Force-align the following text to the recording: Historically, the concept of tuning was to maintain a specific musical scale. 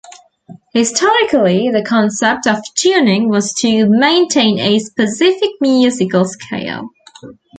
Historically, 0.73 1.69
the 1.69 1.83
concept 1.87 2.47
of 2.47 2.57
tuning 2.73 3.29
was 3.29 3.53
to 3.53 3.85
maintain 3.87 4.57
a 4.57 4.79
specific 4.79 5.51
musical 5.61 6.25
scale. 6.25 6.89